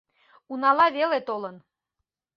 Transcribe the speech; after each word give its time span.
Унала 0.51 0.87
вел 0.95 1.11
толын. 1.27 1.55